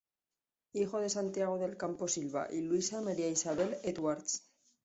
[0.73, 4.43] Hijo de Santiago del Campo Silva y Luisa María Isabel Edwards.